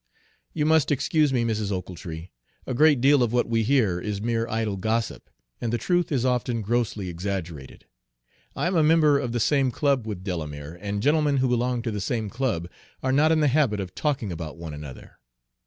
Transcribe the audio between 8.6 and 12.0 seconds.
a member of the same club with Delamere, and gentlemen who belong to